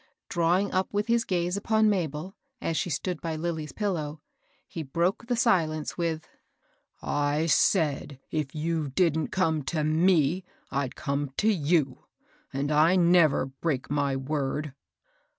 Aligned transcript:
Drawing 0.29 0.71
up 0.71 0.91
with 0.91 1.05
his 1.05 1.23
gaze 1.25 1.55
upon 1.55 1.87
Mabel, 1.87 2.35
as 2.59 2.75
she 2.75 2.89
stood 2.89 3.21
by 3.21 3.35
Lilly's 3.35 3.71
pillow, 3.71 4.19
he 4.67 4.81
broke 4.81 5.27
the 5.27 5.35
silence 5.35 5.95
with, 5.95 6.27
—I 7.03 7.45
said, 7.45 8.19
if 8.31 8.55
you 8.55 8.87
didn't 8.89 9.27
come 9.27 9.61
to 9.65 9.83
we, 9.83 10.43
I'd 10.71 10.95
come 10.95 11.29
to 11.37 11.53
you; 11.53 12.05
and 12.51 12.71
I 12.71 12.95
never 12.95 13.45
break 13.45 13.91
my 13.91 14.15
word." 14.15 14.73